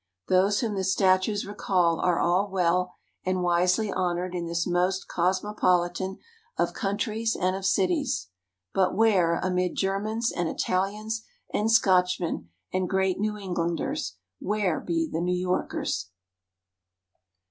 [0.29, 6.17] Those whom the statues recall are all well and wisely honored in this most cosmopolitan
[6.57, 8.29] of countries and of cities.
[8.73, 11.21] But where, amid Germans and Italians
[11.53, 16.09] and Scotchmen and great New Englanders where be the New Yorkers?